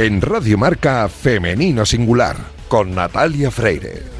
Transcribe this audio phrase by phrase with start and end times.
[0.00, 4.19] En Radio Marca Femenino Singular con Natalia Freire.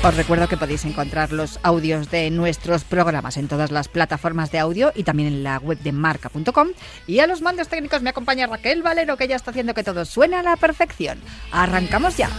[0.00, 4.60] Os recuerdo que podéis encontrar los audios de nuestros programas en todas las plataformas de
[4.60, 6.68] audio y también en la web de marca.com.
[7.08, 10.04] Y a los mandos técnicos me acompaña Raquel Valero, que ya está haciendo que todo
[10.04, 11.18] suene a la perfección.
[11.50, 12.30] ¡Arrancamos ya!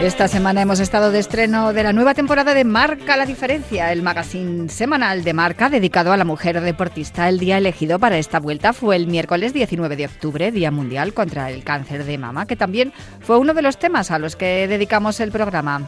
[0.00, 4.02] Esta semana hemos estado de estreno de la nueva temporada de Marca la Diferencia, el
[4.02, 7.28] magazine semanal de marca dedicado a la mujer deportista.
[7.28, 11.50] El día elegido para esta vuelta fue el miércoles 19 de octubre, Día Mundial contra
[11.50, 15.18] el Cáncer de Mama, que también fue uno de los temas a los que dedicamos
[15.18, 15.82] el programa.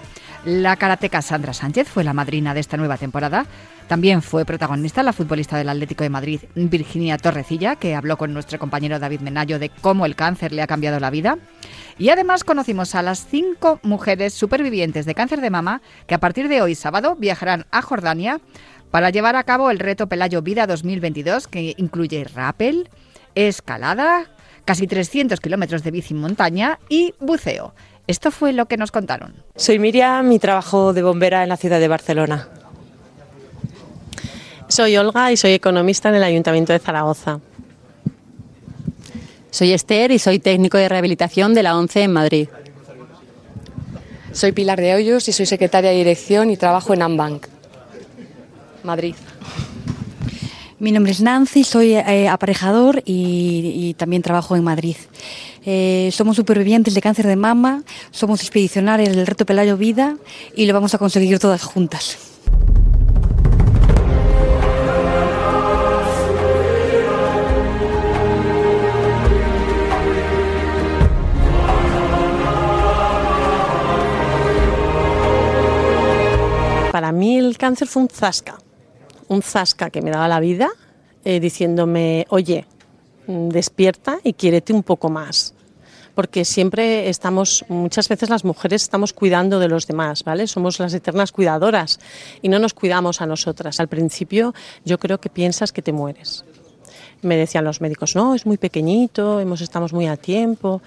[0.45, 3.47] La karateca Sandra Sánchez fue la madrina de esta nueva temporada.
[3.91, 8.57] También fue protagonista la futbolista del Atlético de Madrid, Virginia Torrecilla, que habló con nuestro
[8.57, 11.39] compañero David Menayo de cómo el cáncer le ha cambiado la vida.
[11.99, 16.47] Y además conocimos a las cinco mujeres supervivientes de cáncer de mama que a partir
[16.47, 18.41] de hoy sábado viajarán a Jordania
[18.93, 22.89] para llevar a cabo el reto Pelayo Vida 2022 que incluye rappel,
[23.35, 24.31] escalada,
[24.65, 27.75] casi 300 kilómetros de bici en montaña y buceo.
[28.07, 29.35] Esto fue lo que nos contaron.
[29.57, 32.51] Soy Miriam y trabajo de bombera en la ciudad de Barcelona.
[34.71, 37.41] Soy Olga y soy economista en el Ayuntamiento de Zaragoza.
[39.51, 42.49] Soy Esther y soy técnico de rehabilitación de la ONCE en Madrid.
[44.33, 47.49] Soy Pilar de Hoyos y soy secretaria de dirección y trabajo en Ambank,
[48.85, 49.17] Madrid.
[50.79, 54.97] Mi nombre es Nancy, soy eh, aparejador y, también trabajo en Madrid.
[55.67, 57.83] Eh, somos supervivientes de cáncer de mama,
[58.13, 60.17] somos expedicionarios del reto Pelayo Vida
[60.55, 62.30] y lo vamos a conseguir todas juntas.
[77.01, 78.59] Para mí el cáncer fue un zasca,
[79.29, 80.69] un zasca que me daba la vida
[81.25, 82.67] eh, diciéndome, oye,
[83.27, 85.55] mm, despierta y quiérete un poco más.
[86.15, 90.47] Porque siempre estamos, muchas veces las mujeres estamos cuidando de los demás, ¿vale?
[90.47, 92.01] Somos las eternas cuidadoras
[92.43, 93.81] y no nos cuidamos a nosotras.
[93.81, 94.53] Al principio
[94.85, 96.45] yo creo que piensas que te mueres
[97.23, 100.81] me decían los médicos, no, es muy pequeñito, hemos, estamos muy a tiempo,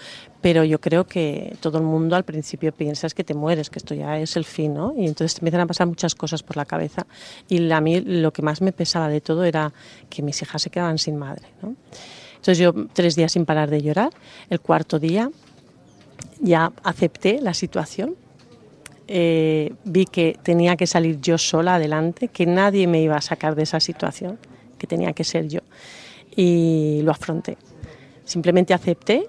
[0.44, 3.96] pero yo creo que todo el mundo al principio piensa que te mueres, que esto
[3.96, 4.94] ya es el fin, ¿no?
[4.94, 7.08] Y entonces te empiezan a pasar muchas cosas por la cabeza
[7.48, 9.72] y a mí lo que más me pesaba de todo era
[10.10, 11.78] que mis hijas se quedaban sin madre, ¿no?
[12.36, 14.10] Entonces yo tres días sin parar de llorar,
[14.50, 15.32] el cuarto día
[16.42, 18.18] ya acepté la situación,
[19.08, 23.56] eh, vi que tenía que salir yo sola adelante, que nadie me iba a sacar
[23.56, 24.38] de esa situación,
[24.78, 25.62] que tenía que ser yo
[26.36, 27.56] y lo afronté.
[28.26, 29.26] Simplemente acepté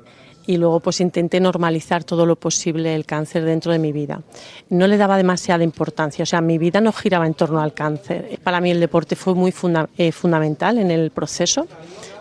[0.47, 4.21] y luego pues intenté normalizar todo lo posible el cáncer dentro de mi vida.
[4.69, 8.39] No le daba demasiada importancia, o sea, mi vida no giraba en torno al cáncer.
[8.43, 9.53] Para mí el deporte fue muy
[9.97, 11.67] eh, fundamental en el proceso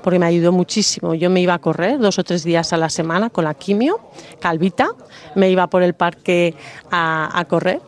[0.01, 1.13] porque me ayudó muchísimo.
[1.13, 3.99] Yo me iba a correr dos o tres días a la semana con la quimio,
[4.39, 4.89] calvita,
[5.35, 6.55] me iba por el parque
[6.91, 7.79] a correr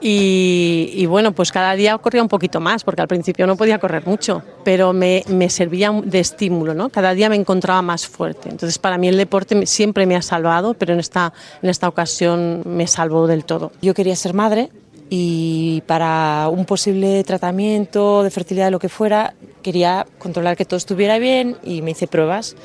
[0.00, 4.06] y, bueno, pues cada día corría un poquito más, porque al principio no podía correr
[4.06, 6.90] mucho, pero me, me, servía de estímulo, ¿no?
[6.90, 8.50] Cada día me encontraba más fuerte.
[8.50, 11.32] Entonces, para mí el deporte siempre me ha salvado, pero en esta,
[11.62, 13.72] en esta ocasión me salvó del todo.
[13.80, 14.70] Yo quería ser madre
[15.10, 21.18] y para un posible tratamiento de fertilidad, lo que fuera, quería controlar que todo estuviera
[21.18, 22.56] bien y me hice pruebas.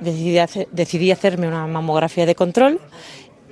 [0.00, 0.38] Decidí,
[0.72, 2.80] decidí hacerme una mamografía de control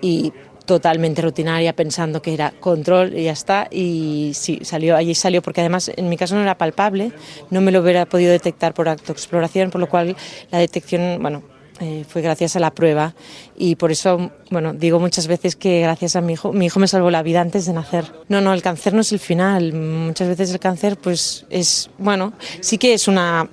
[0.01, 0.33] y
[0.65, 5.61] totalmente rutinaria pensando que era control y ya está y sí salió allí salió porque
[5.61, 7.13] además en mi caso no era palpable
[7.51, 10.17] no me lo hubiera podido detectar por acto exploración por lo cual
[10.51, 11.43] la detección bueno
[11.81, 13.15] eh, fue gracias a la prueba
[13.57, 16.87] y por eso, bueno, digo muchas veces que gracias a mi hijo, mi hijo me
[16.87, 18.05] salvó la vida antes de nacer.
[18.29, 19.73] No, no, el cáncer no es el final.
[19.73, 23.49] Muchas veces el cáncer, pues es, bueno, sí que es una,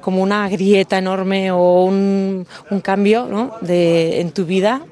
[0.00, 3.56] como una grieta enorme o un, un cambio ¿no?
[3.60, 4.86] de, en tu vida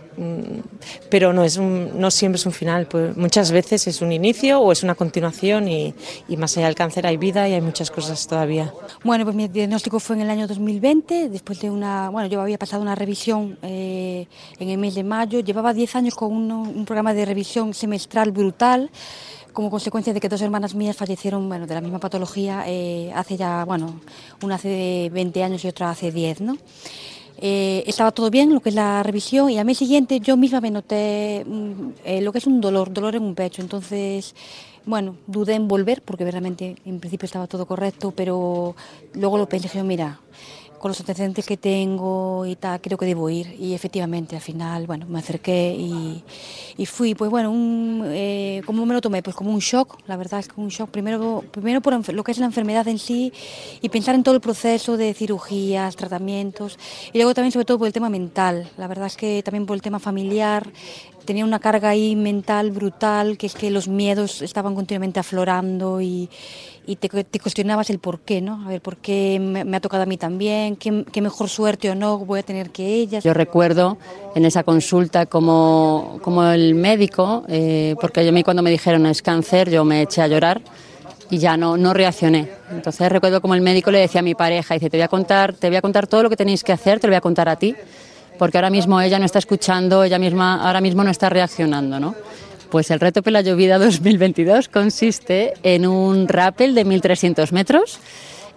[1.09, 4.73] pero no, es no siempre es un final, pues muchas veces es un inicio o
[4.73, 5.95] es una continuación y,
[6.37, 8.73] más allá del cáncer hay vida y hay muchas cosas todavía.
[9.05, 12.59] Bueno, pues mi diagnóstico fue en el año 2020, después de una, bueno, yo había
[12.59, 14.27] pasado una revisión eh,
[14.59, 18.91] en el mes de mayo, llevaba 10 años con un, programa de revisión semestral brutal
[19.53, 23.37] como consecuencia de que dos hermanas mías fallecieron bueno, de la misma patología eh, hace
[23.37, 24.01] ya, bueno,
[24.43, 26.57] una hace 20 años y otra hace 10, ¿no?
[27.43, 30.61] Eh, estaba todo bien, lo que es la revisión, y al mes siguiente yo misma
[30.61, 33.63] me noté mm, eh, lo que es un dolor, dolor en un pecho.
[33.63, 34.35] Entonces,
[34.85, 38.77] bueno, dudé en volver porque realmente en principio estaba todo correcto, pero
[39.15, 40.21] luego lo pensé, mira,
[40.81, 43.55] con los antecedentes que tengo y tal, creo que debo ir.
[43.61, 48.95] Y efectivamente, al final, bueno, me acerqué y, fui, pues bueno, un, eh, ¿cómo me
[48.95, 49.23] lo tomé?
[49.23, 50.89] Pues como un shock, la verdad es que un shock.
[50.91, 53.31] Primero, primero por lo que es la enfermedad en sí
[53.83, 56.79] y pensar en todo el proceso de cirugías, tratamientos.
[57.13, 58.71] Y luego también, sobre todo, por el tema mental.
[58.79, 60.67] La verdad es que también por el tema familiar,
[61.25, 66.29] tenía una carga ahí mental brutal, que es que los miedos estaban continuamente aflorando y,
[66.99, 67.09] te,
[67.41, 68.65] cuestionabas el por qué, ¿no?
[68.65, 70.77] A ver, ¿por qué me, ha tocado a mí también?
[70.77, 73.23] ¿Qué, mejor suerte o no voy a tener que ellas?
[73.23, 73.99] Yo recuerdo
[74.35, 79.23] en esa consulta como, como el médico, eh, porque a mí cuando me dijeron es
[79.23, 80.63] cáncer, yo me eché a llorar
[81.31, 82.49] y ya no, no reaccioné.
[82.73, 85.55] Entonces recuerdo como el médico le decía a mi pareja, dice, te voy a contar,
[85.55, 87.49] te voy a contar todo lo que tenéis que hacer, te lo voy a contar
[87.49, 87.77] a ti
[88.41, 92.15] porque ahora mismo ella no está escuchando, ella misma ahora mismo no está reaccionando, ¿no?
[92.71, 97.99] Pues el reto Pelayo Vida 2022 consiste en un rappel de 1.300 metros,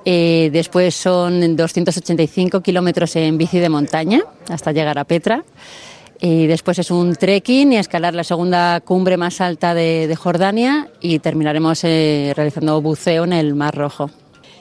[0.05, 5.43] eh, después son 285 kilómetros en bici de montaña hasta llegar a Petra.
[6.17, 11.19] Y después es un trekking y escalar la segunda cumbre más alta de, Jordania y
[11.19, 14.09] terminaremos eh, realizando buceo en el Mar Rojo.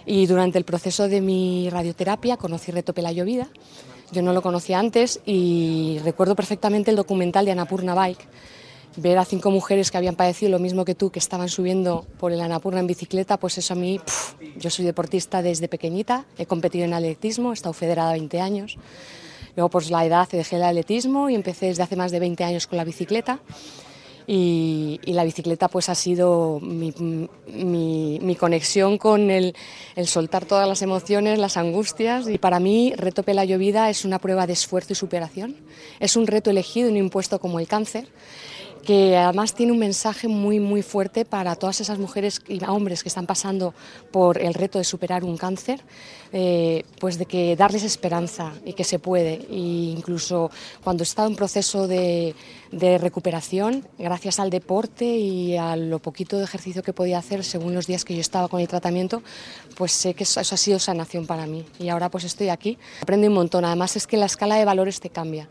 [0.05, 3.47] Y durante el proceso de mi radioterapia conocí Reto Pelayo Vida
[4.13, 8.29] yo no lo conocía antes y recuerdo perfectamente el documental de Anapurna Bike.
[8.97, 12.31] Ver a cinco mujeres que habían padecido lo mismo que tú, que estaban subiendo por
[12.31, 13.99] el Anapurna en bicicleta, pues eso a mí,
[14.59, 18.77] yo soy deportista desde pequeñita, he competido en atletismo, he estado federada 20 años.
[19.57, 22.67] Luego, pues la edad, dejé el atletismo y empecé desde hace más de 20 años
[22.67, 23.41] con la bicicleta.
[24.27, 26.93] Y, la bicicleta pues ha sido mi,
[28.39, 29.55] conexión con el,
[30.05, 32.29] soltar todas las emociones, las angustias.
[32.29, 35.57] Y para mí Reto Pela Llovida es una prueba de esfuerzo y superación,
[36.01, 38.07] es un reto elegido y un impuesto como el cáncer
[38.85, 43.09] que además tiene un mensaje muy muy fuerte para todas esas mujeres y hombres que
[43.09, 43.75] están pasando
[44.11, 45.81] por el reto de superar un cáncer,
[46.33, 49.35] eh, pues de que darles esperanza y que se puede.
[49.51, 49.57] E
[49.97, 50.51] incluso
[50.83, 52.35] cuando estado en proceso de,
[52.71, 57.75] de, recuperación, gracias al deporte y a lo poquito de ejercicio que podía hacer según
[57.75, 59.23] los días que yo estaba con el tratamiento,
[59.77, 61.65] pues sé que eso, eso ha sido sanación para mí.
[61.79, 63.65] Y ahora pues estoy aquí, aprendo un montón.
[63.65, 65.49] Además es que la escala de valores te cambia.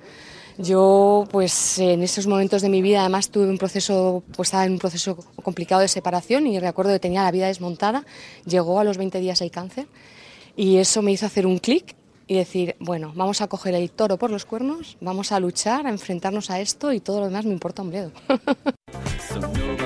[0.62, 4.74] Yo, pues en esos momentos de mi vida, además tuve un proceso, pues estaba en
[4.74, 8.06] un proceso complicado de separación y recuerdo que tenía la vida desmontada.
[8.46, 9.88] Llegó a los 20 días el cáncer
[10.56, 11.96] y eso me hizo hacer un clic
[12.28, 15.90] y decir, bueno, vamos a coger el toro por los cuernos, vamos a luchar, a
[15.90, 18.12] enfrentarnos a esto y todo lo demás me importa un bledo.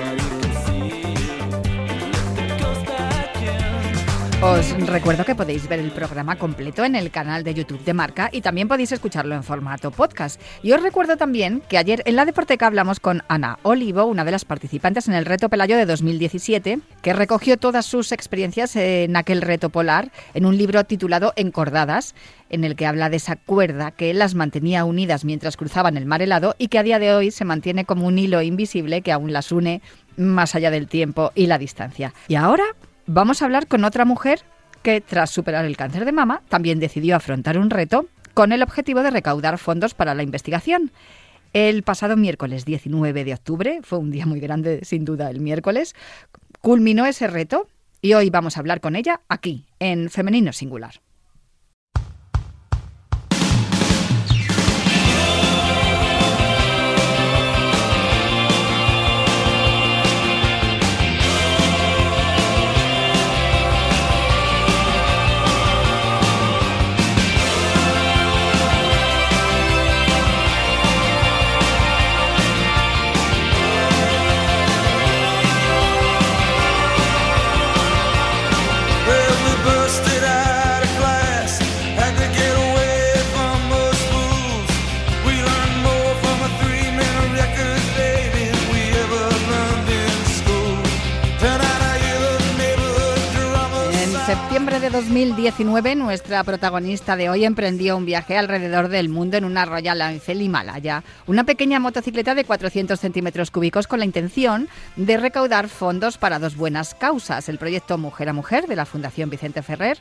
[4.42, 8.28] Os recuerdo que podéis ver el programa completo en el canal de YouTube de Marca
[8.30, 10.38] y también podéis escucharlo en formato podcast.
[10.62, 14.32] Y os recuerdo también que ayer en la Deporteca hablamos con Ana Olivo, una de
[14.32, 19.40] las participantes en el Reto Pelayo de 2017, que recogió todas sus experiencias en aquel
[19.40, 22.14] reto polar en un libro titulado Encordadas,
[22.50, 26.20] en el que habla de esa cuerda que las mantenía unidas mientras cruzaban el mar
[26.20, 29.32] helado y que a día de hoy se mantiene como un hilo invisible que aún
[29.32, 29.80] las une
[30.18, 32.12] más allá del tiempo y la distancia.
[32.28, 32.64] Y ahora
[33.06, 34.40] vamos a hablar con otra mujer
[34.82, 39.02] que tras superar el cáncer de mama también decidió afrontar un reto con el objetivo
[39.02, 40.90] de recaudar fondos para la investigación.
[41.52, 45.94] El pasado miércoles 19 de octubre, fue un día muy grande sin duda el miércoles,
[46.60, 47.68] culminó ese reto
[48.02, 51.00] y hoy vamos a hablar con ella aquí, en Femenino Singular.
[94.96, 100.40] 2019, nuestra protagonista de hoy emprendió un viaje alrededor del mundo en una Royal Enfield
[100.40, 106.38] Himalaya, una pequeña motocicleta de 400 centímetros cúbicos con la intención de recaudar fondos para
[106.38, 109.98] dos buenas causas, el proyecto Mujer a Mujer de la Fundación Vicente Ferrer,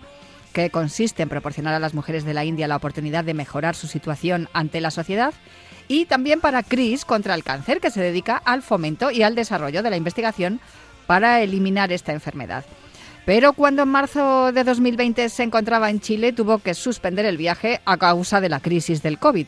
[0.54, 3.88] que consiste en proporcionar a las mujeres de la India la oportunidad de mejorar su
[3.88, 5.34] situación ante la sociedad,
[5.90, 9.84] y también para CRIS contra el cáncer, que se dedica al fomento y al desarrollo
[9.84, 10.62] de la investigación
[11.06, 12.64] para eliminar esta enfermedad.
[13.26, 17.82] Pero cuando en marzo de 2020 se encontraba en Chile, tuvo que suspender el viaje
[17.86, 19.48] a causa de la crisis del COVID.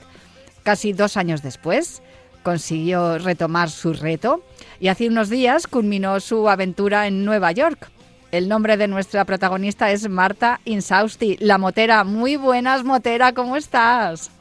[0.63, 2.01] Casi dos años después,
[2.41, 4.41] consiguió retomar su reto
[4.79, 7.89] y hace unos días culminó su aventura en Nueva York.
[8.31, 12.03] El nombre de nuestra protagonista es Marta Insausti, la motera.
[12.03, 14.31] Muy buenas, motera, ¿cómo estás?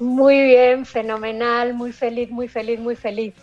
[0.00, 3.34] Muy bien, fenomenal, muy feliz, muy feliz, muy feliz.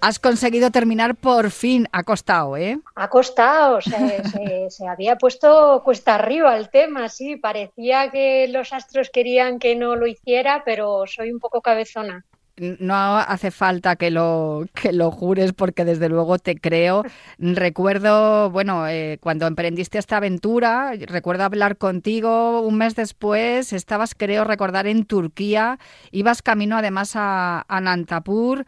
[0.00, 1.88] Has conseguido terminar por fin.
[1.92, 2.78] Ha costado, ¿eh?
[2.94, 3.80] Ha costado.
[3.80, 7.36] Se, se, había puesto cuesta arriba el tema, sí.
[7.36, 12.24] Parecía que los astros querían que no lo hiciera, pero soy un poco cabezona.
[12.58, 17.02] No hace falta que lo, que lo jures porque desde luego te creo.
[17.38, 24.44] Recuerdo, bueno, eh, cuando emprendiste esta aventura, recuerdo hablar contigo un mes después, estabas, creo
[24.44, 25.78] recordar, en Turquía,
[26.12, 28.64] ibas camino además a, a Nantapur.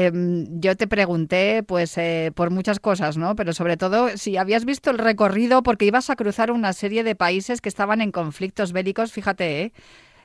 [0.00, 3.34] Em, yo te pregunté, pues, eh, por muchas cosas, ¿no?
[3.34, 7.16] Pero sobre todo si habías visto el recorrido, porque ibas a cruzar una serie de
[7.16, 9.72] países que estaban en conflictos bélicos, fíjate, ¿eh?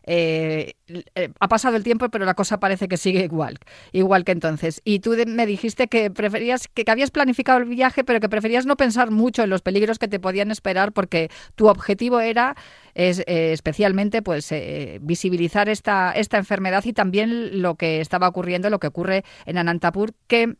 [0.05, 0.73] Eh,
[1.15, 3.57] eh, ha pasado el tiempo, pero la cosa parece que sigue igual,
[3.91, 4.81] igual que entonces.
[4.83, 8.75] Y tú me dijiste que preferías, que, habías planificado el viaje, pero que preferías no
[8.75, 12.55] pensar mucho en los peligros que te podían esperar, porque tu objetivo era
[12.95, 14.53] eh, especialmente pues
[15.01, 20.13] visibilizar esta, esta enfermedad y también lo que estaba ocurriendo, lo que ocurre en Anantapur,
[20.27, 20.55] que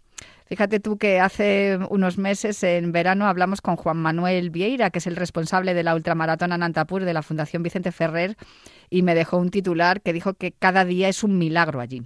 [0.45, 5.07] Fíjate tú que hace unos meses, en verano, hablamos con Juan Manuel Vieira, que es
[5.07, 8.35] el responsable de la ultramaratón Anantapur de la Fundación Vicente Ferrer,
[8.89, 12.03] y me dejó un titular que dijo que cada día es un milagro allí.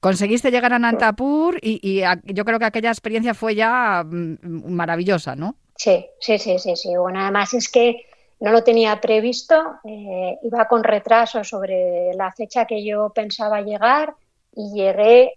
[0.00, 5.54] Conseguiste llegar a Anantapur y, yo creo que aquella experiencia fue ya mm, maravillosa, ¿no?
[5.76, 6.96] Sí, sí, sí, sí, sí.
[6.96, 8.04] Bueno, además es que
[8.40, 14.14] no lo tenía previsto, eh, iba con retraso sobre la fecha que yo pensaba llegar
[14.54, 15.32] y llegué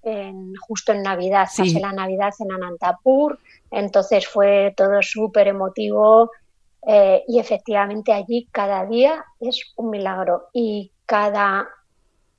[0.67, 3.39] justo en Navidad, pasé la Navidad en Anantapur,
[3.71, 6.31] entonces fue todo súper emotivo
[6.85, 11.67] eh, y efectivamente allí cada día es un milagro y cada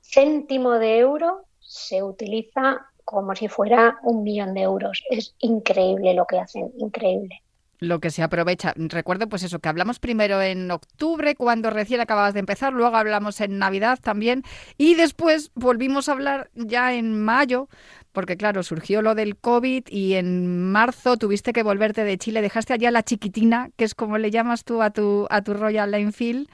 [0.01, 5.03] céntimo de euro se utiliza como si fuera un millón de euros.
[5.09, 7.41] Es increíble lo que hacen, increíble
[7.79, 8.73] lo que se aprovecha.
[8.75, 13.39] Recuerdo pues eso, que hablamos primero en octubre, cuando recién acababas de empezar, luego hablamos
[13.41, 14.43] en Navidad también,
[14.77, 17.69] y después volvimos a hablar ya en mayo,
[18.11, 22.73] porque claro, surgió lo del COVID y en marzo tuviste que volverte de Chile, dejaste
[22.73, 26.49] allá la chiquitina, que es como le llamas tú a tu, a tu Royal Enfield,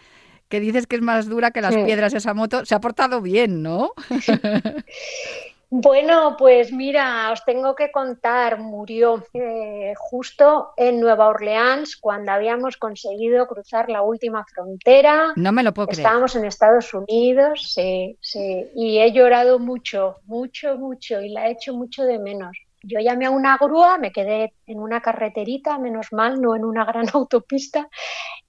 [0.50, 3.64] que dices que es más dura que las piedras esa moto, se ha portado bien,
[3.64, 3.94] ¿no?
[5.76, 12.78] Bueno, pues mira, os tengo que contar, murió eh, justo en Nueva Orleans cuando habíamos
[12.78, 15.34] conseguido cruzar la última frontera.
[15.36, 16.02] No me lo puedo creer.
[16.02, 21.54] Estábamos en Estados Unidos, sí, sí, y he llorado mucho, mucho, mucho, y la he
[21.54, 22.56] hecho mucho de menos.
[22.84, 26.86] Yo llamé a una grúa, me quedé en una carreterita, menos mal, no en una
[26.86, 27.90] gran autopista,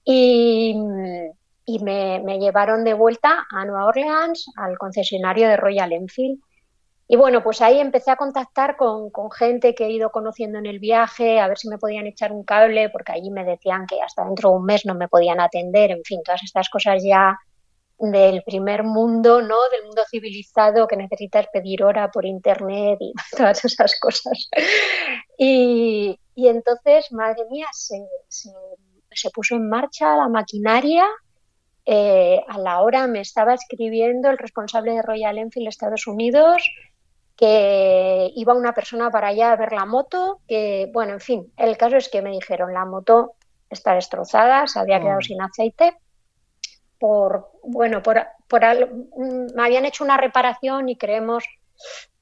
[0.04, 0.76] y,
[1.64, 6.38] y me, me llevaron de vuelta a Nueva Orleans, al concesionario de Royal Enfield
[7.06, 10.78] y bueno, pues ahí empecé a contactar con, gente que he ido conociendo en el
[10.78, 14.24] viaje, a ver si me podían echar un cable, porque allí me decían que hasta
[14.24, 17.36] dentro de un mes no me podían atender, en fin, todas estas cosas ya
[17.98, 19.56] del primer mundo, ¿no?
[19.70, 24.48] Del mundo civilizado que necesitas pedir hora por internet y todas esas cosas.
[25.38, 31.04] Y, entonces, madre mía, se, se, puso en marcha la maquinaria.
[31.86, 36.62] Eh, a la hora me estaba escribiendo el responsable de Royal Enfield Estados Unidos,
[37.36, 41.76] que iba una persona para allá a ver la moto, que, bueno, en fin, el
[41.76, 43.34] caso es que me dijeron, la moto
[43.68, 45.22] está destrozada, se había quedado mm.
[45.22, 45.96] sin aceite,
[46.98, 51.44] por, bueno, por, por, me habían hecho una reparación y creemos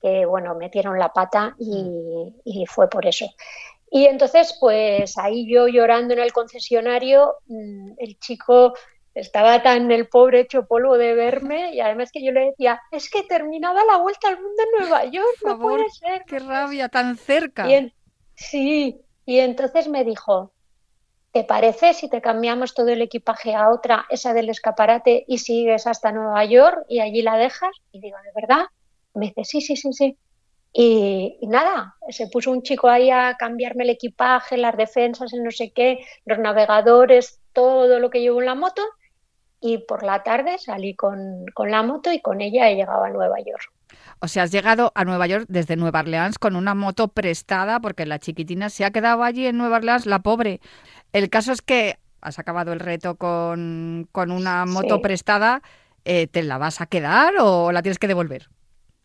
[0.01, 2.41] que, bueno, metieron la pata y, mm.
[2.45, 3.27] y fue por eso.
[3.95, 8.73] Y entonces, pues ahí yo llorando en el concesionario, mm, el chico
[9.15, 13.11] estaba tan el pobre hecho polvo de verme y además que yo le decía, es
[13.11, 16.25] que terminaba la vuelta al mundo en Nueva York, no puede ser.
[16.27, 17.67] Qué rabia, tan cerca.
[18.35, 20.53] sí, y entonces me dijo,
[21.33, 25.87] ¿te parece si te cambiamos todo el equipaje a otra, esa del escaparate, y sigues
[25.87, 27.71] hasta Nueva York y allí la dejas?
[27.93, 28.67] Y digo, ¿de verdad?
[29.15, 30.19] Me dice, sí, sí, sí, sí.
[30.75, 35.51] Y, nada, se puso un chico ahí a cambiarme el equipaje, las defensas, el no
[35.51, 38.83] sé qué, los navegadores, todo lo que llevo en la moto.
[39.63, 43.11] Y por la tarde salí con, con la moto y con ella he llegado a
[43.11, 43.73] Nueva York.
[44.21, 48.05] O sea, has llegado a Nueva York desde Nueva Orleans con una moto prestada porque
[48.05, 50.61] la chiquitina se ha quedado allí en Nueva Orleans, la pobre.
[51.13, 55.63] El caso es que has acabado el reto con, con una moto prestada.
[56.05, 58.49] Eh, ¿Te la vas a quedar o la tienes que devolver?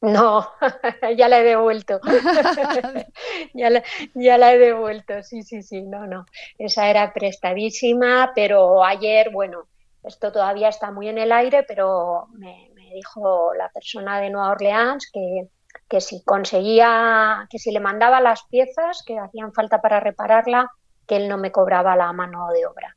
[0.01, 0.47] No,
[1.17, 1.99] ya la he devuelto.
[3.53, 3.83] ya, la,
[4.13, 6.25] ya, la, he devuelto, sí, sí, sí, no, no.
[6.57, 9.67] Esa era prestadísima, pero ayer, bueno,
[10.07, 15.11] esto todavía está muy en el aire, pero me, dijo la persona de Nueva Orleans
[15.11, 15.49] que,
[15.89, 20.71] que si conseguía, que si le mandaba las piezas que hacían falta para repararla,
[21.05, 22.95] que él no me cobraba la mano de obra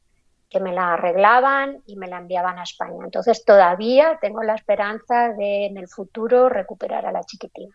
[0.51, 3.05] que me la arreglaban y me la enviaban a España.
[3.05, 7.73] Entonces todavía tengo la esperanza de en el futuro recuperar a la chiquitina.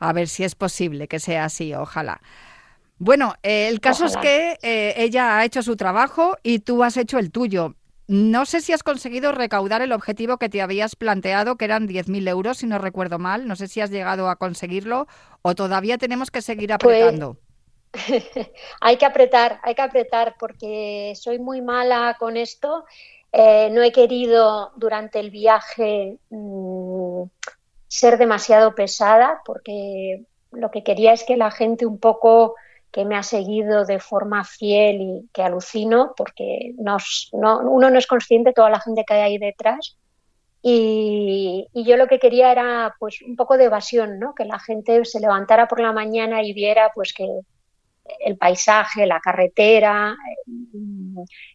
[0.00, 2.20] A ver si es posible que sea así, ojalá.
[2.98, 6.96] Bueno, eh, el caso es que eh, ella ha hecho su trabajo y tú has
[6.96, 7.74] hecho el tuyo.
[8.08, 12.28] No sé si has conseguido recaudar el objetivo que te habías planteado, que eran 10.000
[12.28, 13.48] euros, si no recuerdo mal.
[13.48, 15.08] No sé si has llegado a conseguirlo
[15.42, 17.36] o todavía tenemos que seguir pues, apretando.
[18.80, 22.84] hay que apretar, hay que apretar porque soy muy mala con esto.
[23.32, 27.24] Eh, no he querido durante el viaje mm,
[27.88, 32.54] ser demasiado pesada porque lo que quería es que la gente un poco
[32.92, 36.72] que me ha seguido de forma fiel y que alucino porque
[37.32, 39.98] uno no es consciente de toda la gente que hay ahí detrás.
[40.62, 44.34] Y, y, yo lo que quería era pues un poco de evasión, ¿no?
[44.34, 47.24] que la gente se levantara por la mañana y viera pues que,
[48.20, 50.16] el paisaje, la carretera,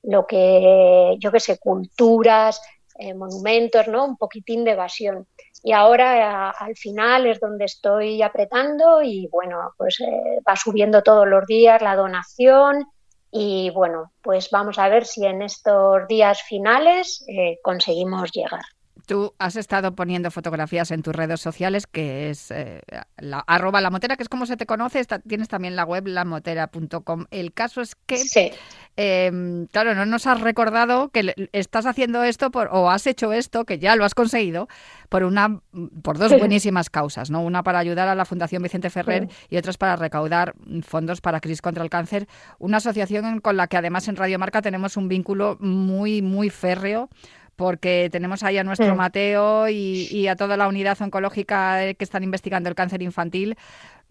[0.03, 2.61] lo que, yo qué sé, culturas,
[2.97, 4.05] eh, monumentos, ¿no?
[4.05, 5.27] Un poquitín de evasión.
[5.63, 11.27] Y ahora al final es donde estoy apretando y bueno, pues eh, va subiendo todos
[11.27, 12.85] los días la donación
[13.31, 18.63] y bueno, pues vamos a ver si en estos días finales eh, conseguimos llegar.
[19.05, 22.81] Tú has estado poniendo fotografías en tus redes sociales, que es eh,
[23.17, 25.03] la, arroba la motera, que es como se te conoce.
[25.27, 27.25] tienes también la web lamotera.com.
[27.31, 28.53] El caso es que,
[28.95, 33.65] em, claro, no nos has recordado que estás haciendo esto por, o has hecho esto,
[33.65, 34.67] que ya lo has conseguido,
[35.09, 35.61] por una
[36.03, 37.41] por dos buenísimas causas, ¿no?
[37.41, 41.61] Una para ayudar a la Fundación Vicente Ferrer y otras para recaudar fondos para Crisis
[41.61, 42.27] contra el Cáncer.
[42.59, 47.09] Una asociación con la que además en Radio Marca tenemos un vínculo muy, muy férreo
[47.55, 48.95] porque tenemos ahí a nuestro.
[48.95, 53.57] Mateo y, a toda la unidad oncológica que están investigando el cáncer infantil.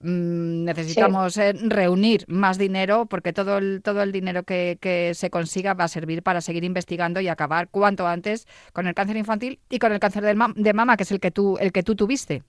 [0.03, 5.74] Mm, necesitamos eh, reunir más dinero porque todo el, todo el dinero que, se consiga
[5.74, 9.79] va a servir para seguir investigando y acabar cuanto antes con el cáncer infantil y
[9.79, 12.42] con el cáncer de, de mama, que es el que tú, el que tú tuviste.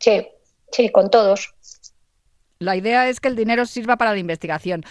[0.00, 0.26] Sí,
[0.72, 1.54] sí, con todos.
[2.58, 4.84] La idea es que el dinero sirva para la investigación.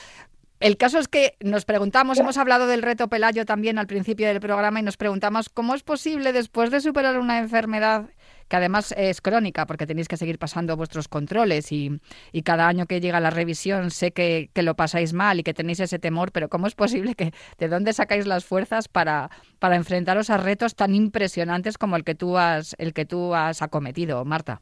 [0.64, 4.40] El caso es que nos preguntamos, hemos hablado del reto Pelayo también al principio del
[4.40, 8.06] programa y nos preguntamos cómo es posible después de superar una enfermedad
[8.48, 12.00] que además es crónica porque tenéis que seguir pasando vuestros controles y,
[12.46, 16.00] cada año que llega la revisión sé que, lo pasáis mal y que tenéis ese
[16.00, 20.38] temor, pero ¿cómo es posible que de dónde sacáis las fuerzas para, para enfrentaros a
[20.38, 24.62] retos tan impresionantes como el que tú has, el que tú has acometido, Marta?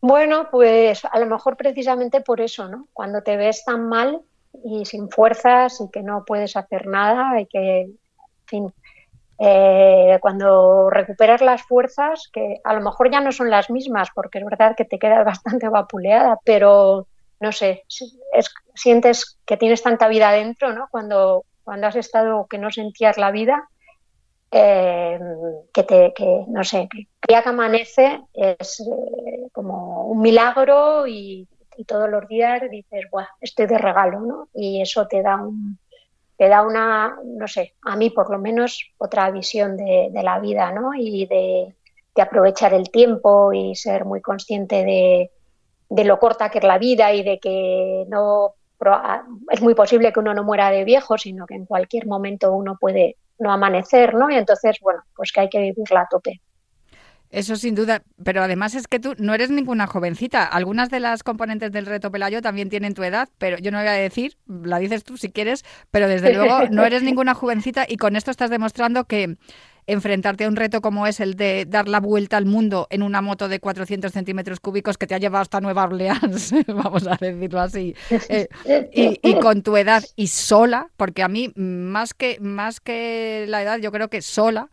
[0.00, 2.86] Bueno, pues a lo mejor precisamente por eso, ¿no?
[2.92, 4.20] Cuando te ves tan mal
[4.64, 7.98] y sin fuerzas y que no puedes hacer nada y que, en
[8.46, 8.74] fin,
[9.40, 14.38] eh, cuando recuperas las fuerzas, que a lo mejor ya no son las mismas, porque
[14.38, 17.08] es verdad que te quedas bastante vapuleada, pero
[17.40, 17.84] no sé,
[18.74, 20.88] sientes que tienes tanta vida dentro, ¿no?
[20.90, 23.68] Cuando, cuando has estado que no sentías la vida
[24.50, 25.18] eh,
[25.72, 31.46] que te, que, no sé, que día que amanece es eh, como un milagro y,
[31.86, 34.48] todos los días dices, Buah, estoy de regalo, ¿no?
[34.52, 35.78] Y eso te da un,
[36.36, 40.72] te da una, no sé, a mí por lo menos otra visión de, la vida,
[40.72, 40.92] ¿no?
[40.94, 41.74] Y de,
[42.20, 45.30] aprovechar el tiempo y ser muy consciente de,
[45.88, 48.54] de lo corta que es la vida y de que no
[49.50, 52.76] es muy posible que uno no muera de viejo, sino que en cualquier momento uno
[52.80, 54.30] puede no amanecer, ¿no?
[54.30, 56.40] Y entonces, bueno, pues que hay que vivirla a tope.
[57.30, 60.44] Eso sin duda, pero además es que tú no eres ninguna jovencita.
[60.44, 63.86] Algunas de las componentes del reto Pelayo también tienen tu edad, pero yo no voy
[63.86, 67.98] a decir, la dices tú si quieres, pero desde luego no eres ninguna jovencita y
[67.98, 69.36] con esto estás demostrando que
[69.88, 73.22] enfrentarte a un reto como es el de dar la vuelta al mundo en una
[73.22, 77.60] moto de 400 centímetros cúbicos que te ha llevado hasta Nueva Orleans, vamos a decirlo
[77.60, 77.96] así,
[78.28, 78.48] eh,
[79.22, 83.78] y, con tu edad y sola, porque a mí más que, más que la edad
[83.78, 84.68] yo creo que sola,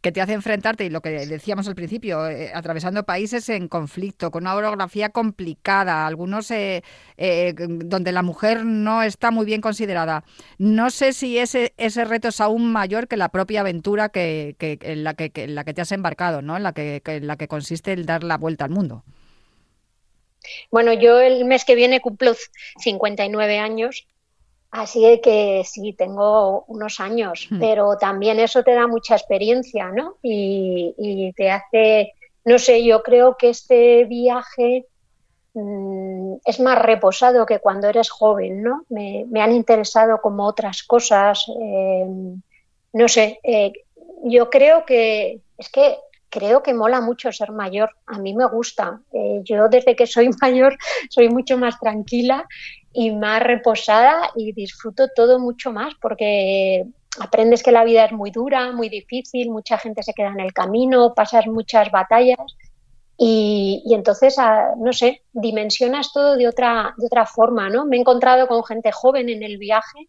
[0.00, 4.30] que te hace enfrentarte, y lo que decíamos al principio, eh, atravesando países en conflicto,
[4.30, 6.82] con una orografía complicada, algunos eh,
[7.18, 10.24] eh, donde la mujer no está muy bien considerada.
[10.58, 15.04] No sé si ese, ese reto es aún mayor que la propia aventura que, en,
[15.04, 16.56] la que, la que te has embarcado, ¿no?
[16.56, 19.04] en, la que, en la que consiste el dar la vuelta al mundo.
[20.70, 22.34] Bueno, yo el mes que viene cumplo
[22.78, 24.06] 59 años
[24.70, 27.58] Así que sí, tengo unos años, hmm.
[27.58, 30.16] pero también eso te da mucha experiencia, ¿no?
[30.22, 32.12] Y, te hace,
[32.44, 34.86] no sé, yo creo que este viaje
[35.54, 38.84] mm, es más reposado que cuando eres joven, ¿no?
[38.90, 42.06] Me, han interesado como otras cosas, eh,
[42.92, 43.72] no sé, eh,
[44.22, 45.96] yo creo que, es que
[46.28, 49.00] creo que mola mucho ser mayor, a mí me gusta.
[49.12, 50.78] Eh, yo desde que soy mayor
[51.10, 52.46] soy mucho más tranquila
[52.92, 56.86] y más reposada y disfruto todo mucho más porque
[57.20, 60.52] aprendes que la vida es muy dura, muy difícil, mucha gente se queda en el
[60.52, 62.38] camino, pasas muchas batallas
[63.22, 67.84] y, entonces, ah, no sé, dimensionas todo de otra, de otra forma, ¿no?
[67.84, 70.08] Me he encontrado con gente joven en el viaje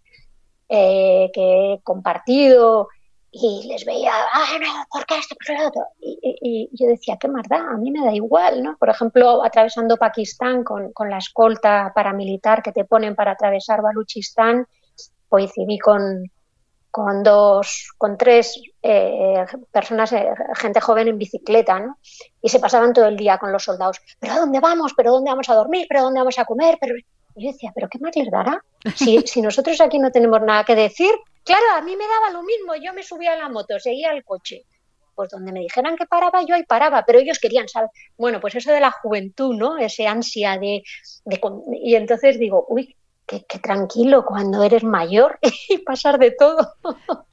[0.70, 2.88] eh, que he compartido
[3.32, 5.36] y les veía, ah, no, ¿por qué esto?
[5.36, 5.88] ¿Por otro?
[6.02, 8.76] Y, yo decía, qué más a mí me da igual, ¿no?
[8.78, 14.68] Por ejemplo, atravesando Pakistán con, con la escolta paramilitar que te ponen para atravesar Baluchistán,
[15.30, 16.30] coincidí con,
[16.92, 21.98] con dos, con tres eh, personas, eh, gente joven en bicicleta, ¿no?
[22.42, 24.02] Y se pasaban todo el día con los soldados.
[24.20, 24.94] ¿Pero a dónde vamos?
[24.96, 25.86] ¿Pero dónde vamos a dormir?
[25.88, 26.78] ¿Pero dónde vamos a comer?
[26.82, 26.96] Pero
[27.36, 28.64] y yo decía, ¿pero qué más les dará?
[28.96, 31.12] Si, si nosotros aquí no tenemos nada que decir,
[31.44, 34.24] claro, a mí me daba lo mismo, yo me subía a la moto, seguía el
[34.24, 34.64] coche.
[35.14, 38.56] Pues donde me dijeran que paraba, yo ahí paraba, pero ellos querían saber, bueno, pues
[38.56, 39.78] eso de la juventud, ¿no?
[39.78, 40.84] Ese ansia de,
[41.26, 41.42] de
[41.84, 45.40] y entonces digo, uy, qué, tranquilo cuando eres mayor
[45.70, 46.76] y pasar de todo.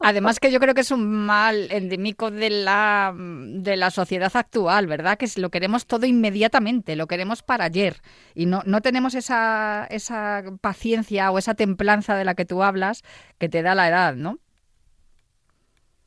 [0.09, 4.87] Además que yo creo que es un mal endémico de la, de la sociedad actual,
[4.87, 5.18] ¿verdad?
[5.18, 7.97] Que lo queremos todo inmediatamente, lo queremos para ayer
[8.35, 13.05] y no, no tenemos esa, esa paciencia o esa templanza de la que tú hablas
[13.38, 14.38] que te da la edad, ¿no?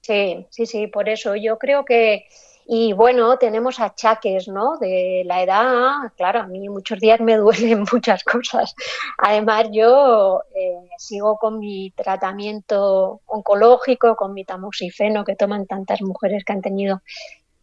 [0.01, 2.25] Sí, sí, sí, por eso yo creo que
[2.65, 4.77] y bueno, tenemos achaques, ¿no?
[4.77, 8.75] De la edad, claro, a mí muchos días me duelen muchas cosas.
[9.17, 16.43] Además, yo eh, sigo con mi tratamiento oncológico, con mi tamoxifeno que toman tantas mujeres
[16.43, 17.01] que han tenido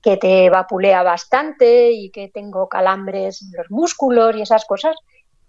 [0.03, 4.97] que te vapulea bastante y que tengo calambres en los músculos y esas cosas.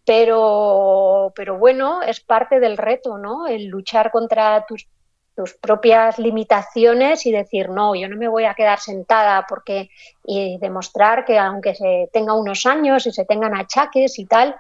[0.06, 3.46] Pero, pero bueno, es parte del reto, ¿no?
[3.46, 4.88] El luchar contra tus
[5.40, 9.90] tus propias limitaciones y decir, no, yo no me voy a quedar sentada porque
[10.26, 14.58] y demostrar que aunque se tenga unos años y se tengan achaques y tal,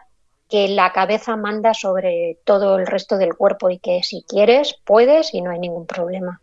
[0.48, 5.34] que la cabeza manda sobre todo el resto del cuerpo y que si quieres, puedes
[5.34, 6.39] y no hay ningún problema.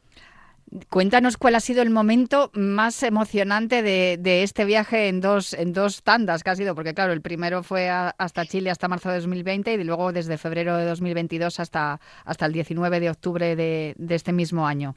[0.90, 6.02] Cuéntanos cuál ha sido el momento más emocionante de, este viaje en dos, en dos
[6.02, 9.74] tandas que ha sido, porque claro, el primero fue hasta Chile hasta marzo de 2020
[9.74, 14.66] y luego desde febrero de 2022 hasta, hasta el 19 de octubre de, este mismo
[14.66, 14.96] año.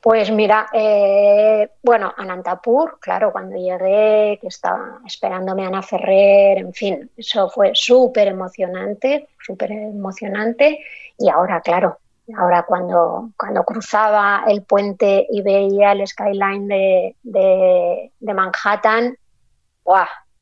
[0.00, 7.10] Pues mira, eh, bueno, Anantapur, claro, cuando llegué, que estaba esperándome Ana Ferrer, en fin,
[7.16, 10.78] eso fue súper emocionante, súper emocionante.
[11.18, 11.98] Y ahora, claro,
[12.32, 19.16] Ahora cuando, cuando cruzaba el puente y veía el skyline de, de, Manhattan,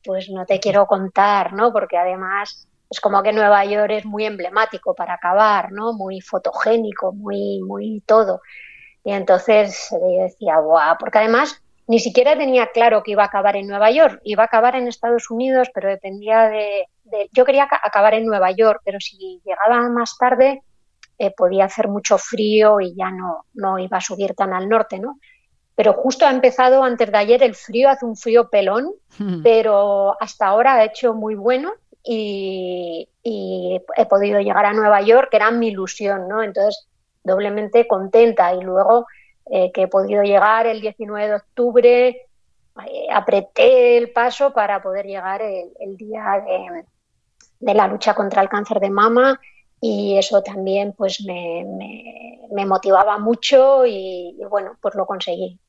[0.03, 1.73] pues no te quiero contar, ¿no?
[1.73, 5.91] Porque además es como que Nueva York es muy emblemático para acabar, ¿no?
[5.91, 8.41] Muy fotogénico, muy, muy todo.
[9.03, 10.97] Y entonces yo decía, ¡buah!
[10.97, 14.45] Porque además ni siquiera tenía claro que iba a acabar en Nueva York, iba a
[14.45, 18.99] acabar en Estados Unidos, pero dependía de, de yo quería acabar en Nueva York, pero
[19.01, 20.61] si llegaba más tarde,
[21.17, 24.99] eh, podía hacer mucho frío y ya no, no iba a subir tan al norte,
[24.99, 25.19] ¿no?
[25.75, 28.91] Pero justo ha empezado antes de ayer el frío, hace un frío pelón,
[29.41, 31.73] pero hasta ahora ha hecho muy bueno
[32.03, 36.43] y, he podido llegar a Nueva York, que era mi ilusión, ¿no?
[36.43, 36.87] Entonces,
[37.23, 39.07] doblemente contenta y luego
[39.49, 45.05] eh, que he podido llegar el 19 de octubre, eh, apreté el paso para poder
[45.05, 46.83] llegar el, día de,
[47.59, 49.39] de, la lucha contra el cáncer de mama
[49.85, 51.65] y eso también pues me,
[52.49, 55.59] me, motivaba mucho y, bueno, pues lo conseguí.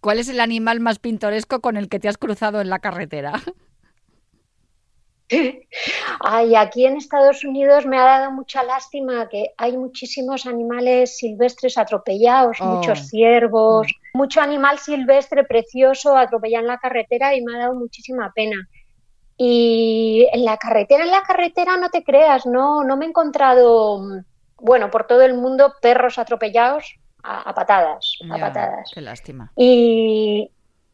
[0.00, 3.32] ¿Cuál es el animal más pintoresco con el que te has cruzado en la carretera?
[6.20, 11.76] Ay, aquí en Estados Unidos me ha dado mucha lástima que hay muchísimos animales silvestres
[11.76, 12.66] atropellados, oh.
[12.66, 14.18] muchos ciervos, mm.
[14.18, 18.68] mucho animal silvestre precioso atropellado en la carretera y me ha dado muchísima pena.
[19.36, 24.00] Y en la carretera, en la carretera no te creas, no, no me he encontrado,
[24.58, 28.90] bueno, por todo el mundo perros atropellados, a, patadas, a patadas.
[28.94, 29.50] Qué lástima.
[29.56, 30.50] Y,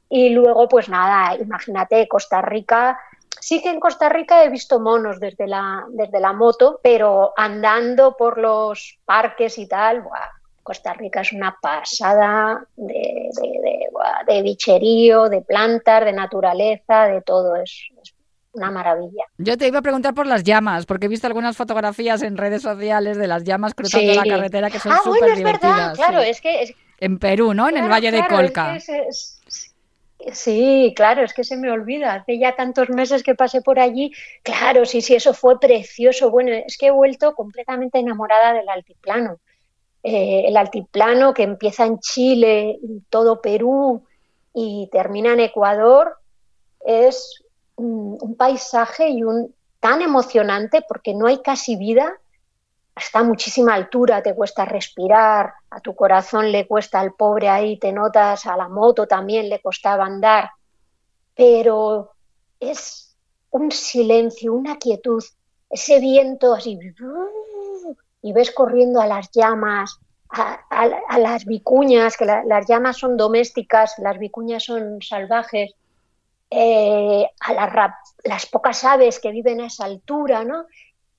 [0.08, 2.98] y luego, pues nada, imagínate, Costa Rica.
[3.40, 8.16] Sí que en Costa Rica he visto monos desde la, desde la moto, pero andando
[8.16, 10.30] por los parques y tal, ¡buah!
[10.62, 14.24] Costa Rica es una pasada de, de, de, ¡buah!
[14.26, 17.56] de bicherío, de plantas, de naturaleza, de todo.
[17.56, 18.14] Es, es
[18.52, 19.24] una maravilla.
[19.38, 22.62] Yo te iba a preguntar por las llamas, porque he visto algunas fotografías en redes
[22.62, 24.18] sociales de las llamas cruzando Sí.
[24.18, 25.96] la carretera que son ah, súper bueno, es verdad, divertidas.
[25.96, 26.28] claro, sí.
[26.30, 27.68] es que es, En Perú, ¿no?
[27.68, 28.76] En el Claro, Valle de Colca.
[28.76, 29.66] es que es- es-
[30.32, 32.12] Sí, claro, es que se me olvida.
[32.12, 34.12] Hace ya tantos meses que pasé por allí.
[34.42, 36.30] Claro, sí, sí, eso fue precioso.
[36.30, 39.38] Bueno, es que he vuelto completamente enamorada del altiplano.
[40.02, 44.04] Eh, el altiplano que empieza en Chile y todo Perú
[44.52, 46.18] y termina en Ecuador
[46.84, 47.42] es
[47.80, 52.12] un, paisaje y un tan emocionante porque no hay casi vida
[52.94, 57.78] está a muchísima altura, te cuesta respirar, a tu corazón le cuesta al pobre ahí,
[57.78, 60.50] te notas, a la moto también le costaba andar,
[61.34, 62.10] pero
[62.58, 63.16] es
[63.50, 65.24] un silencio, una quietud,
[65.70, 66.78] ese viento así,
[68.22, 73.94] y ves corriendo a las llamas, a, las vicuñas, que la- las llamas son domésticas,
[73.98, 75.74] las vicuñas son salvajes,
[76.50, 80.66] eh, a las, pocas aves que viven a esa altura, ¿no?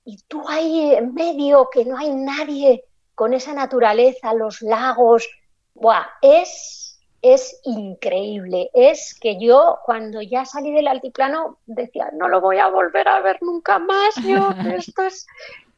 [0.06, 2.84] y tú ahí en medio, que no hay nadie
[3.16, 5.28] con esa naturaleza, los lagos,
[5.76, 6.06] ¡buah!
[6.22, 8.70] Es, es increíble.
[8.74, 13.22] Es que yo cuando ya salí del altiplano decía, no lo voy a volver a
[13.22, 15.28] ver nunca más, yo, esto es...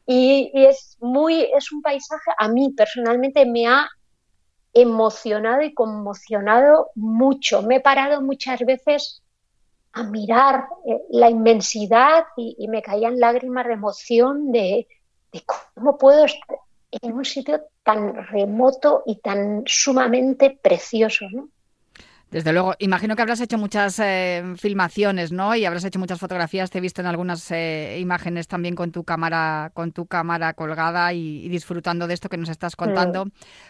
[0.06, 3.88] Y, y es muy, es un paisaje, a mí personalmente me ha
[4.74, 7.62] emocionado y conmocionado mucho.
[7.62, 9.23] Me he parado muchas veces
[9.94, 14.86] a mirar eh, la inmensidad y, y me caían lágrimas de emoción de,
[15.32, 15.42] de
[15.74, 16.58] cómo puedo estar
[16.90, 21.48] en un sitio tan remoto y tan sumamente precioso, ¿no?
[22.30, 25.54] Desde luego, imagino que habrás hecho muchas eh, filmaciones, ¿no?
[25.54, 26.68] Y habrás hecho muchas fotografías.
[26.70, 31.12] Te he visto en algunas eh, imágenes también con tu cámara, con tu cámara colgada
[31.12, 33.26] y, y disfrutando de esto que nos estás contando.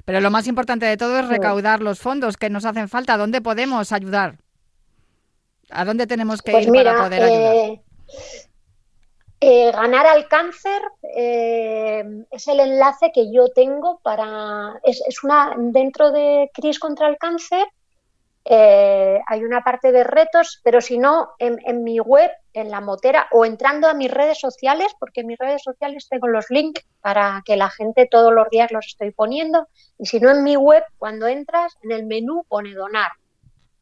[0.06, 1.28] Pero lo más importante de todo es Sí.
[1.28, 3.18] recaudar los fondos que nos hacen falta.
[3.18, 4.38] ¿Dónde podemos ayudar?
[5.74, 7.56] ¿A dónde tenemos que Pues ir mira, para poder ayudar?
[7.56, 7.80] eh,
[9.40, 10.80] eh, ganar al cáncer
[11.16, 17.08] eh, es el enlace que yo tengo para es, es una dentro de Cris contra
[17.08, 17.66] el cáncer
[18.46, 23.26] hay una parte de retos, pero si no, en, en mi web, en la motera,
[23.32, 27.42] o entrando a mis redes sociales, porque en mis redes sociales tengo los links para
[27.46, 29.66] que la gente todos los días los estoy poniendo,
[29.98, 33.12] y si no en mi web, cuando entras, en el menú pone donar,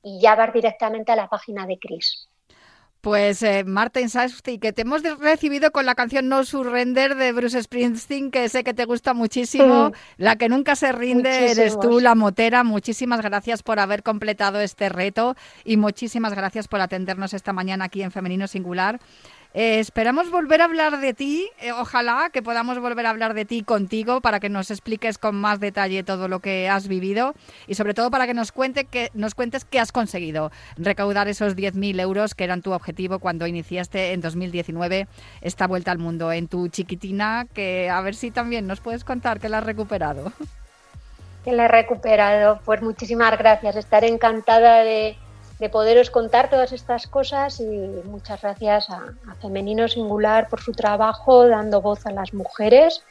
[0.03, 2.29] y ya vas directamente a la página de Cris.
[3.03, 4.07] Pues eh, Martin
[4.61, 8.75] que te hemos recibido con la canción No Surrender de Bruce Springsteen, que sé que
[8.75, 9.91] te gusta muchísimo.
[10.19, 12.63] La que nunca se rinde eres tú, la motera.
[12.63, 15.35] Muchísimas gracias por haber completado este reto
[15.65, 19.01] y muchísimas gracias por atendernos esta mañana aquí en Femenino Singular.
[19.55, 23.45] Eh, esperamos volver a hablar de ti, eh, ojalá que podamos volver a hablar de
[23.45, 27.35] ti contigo para que nos expliques con más detalle todo lo que has vivido
[27.67, 31.55] y sobre todo para que nos, cuente que, nos cuentes qué has conseguido, recaudar esos
[31.55, 35.07] 10.000 euros que eran tu objetivo cuando iniciaste en 2019
[35.43, 39.39] esta vuelta al mundo en tu chiquitina, que a ver si también nos puedes contar
[39.39, 40.33] que la has recuperado.
[41.45, 42.61] Que la he recuperado.
[42.65, 43.75] Pues muchísimas gracias.
[43.75, 45.17] Estaré encantada de,
[45.63, 47.65] de poderos contar todas estas cosas y
[48.05, 53.05] muchas gracias a, a Femenino Singular por su trabajo dando voz a las mujeres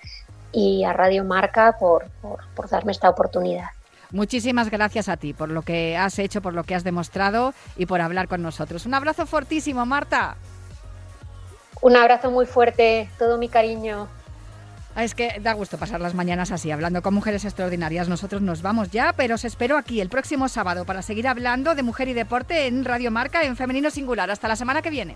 [0.52, 3.68] y a Radio Marca por, por, por darme esta oportunidad.
[4.12, 7.86] Muchísimas gracias a ti por lo que has hecho, por lo que has demostrado y
[7.86, 8.86] por hablar con nosotros.
[8.86, 10.36] Un abrazo fortísimo, Marta.
[11.82, 14.10] Un abrazo muy fuerte, todo mi cariño.
[14.95, 18.10] Ah, Es que da gusto pasar las mañanas así, hablando con mujeres extraordinarias.
[18.10, 21.84] Nosotros nos vamos ya, pero os espero aquí el próximo sábado para seguir hablando de
[21.84, 24.30] mujer y deporte en Radio Marca en Femenino Singular.
[24.30, 25.15] Hasta la semana que viene.